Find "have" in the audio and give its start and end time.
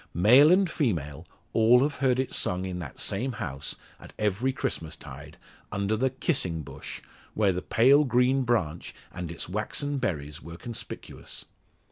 1.83-1.97